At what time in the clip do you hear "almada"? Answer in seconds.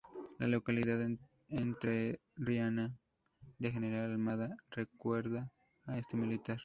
4.09-4.57